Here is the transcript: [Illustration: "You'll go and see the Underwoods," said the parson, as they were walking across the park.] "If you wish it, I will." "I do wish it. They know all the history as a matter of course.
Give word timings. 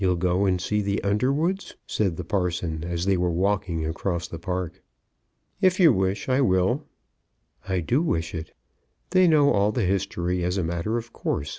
[Illustration: 0.01 0.09
"You'll 0.19 0.33
go 0.39 0.45
and 0.47 0.59
see 0.59 0.81
the 0.81 1.03
Underwoods," 1.03 1.75
said 1.85 2.17
the 2.17 2.23
parson, 2.23 2.83
as 2.83 3.05
they 3.05 3.17
were 3.17 3.29
walking 3.29 3.85
across 3.85 4.27
the 4.27 4.39
park.] 4.39 4.81
"If 5.61 5.79
you 5.79 5.93
wish 5.93 6.27
it, 6.27 6.31
I 6.31 6.41
will." 6.41 6.85
"I 7.69 7.81
do 7.81 8.01
wish 8.01 8.33
it. 8.33 8.55
They 9.11 9.27
know 9.27 9.51
all 9.51 9.71
the 9.71 9.85
history 9.85 10.43
as 10.43 10.57
a 10.57 10.63
matter 10.63 10.97
of 10.97 11.13
course. 11.13 11.49